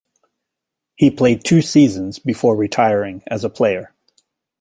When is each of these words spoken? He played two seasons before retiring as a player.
He 0.95 1.11
played 1.11 1.43
two 1.43 1.61
seasons 1.61 2.17
before 2.17 2.55
retiring 2.55 3.21
as 3.27 3.43
a 3.43 3.51
player. 3.51 3.93